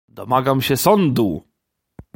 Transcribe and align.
Domagam 0.09 0.61
się 0.61 0.77
sądu! 0.77 1.43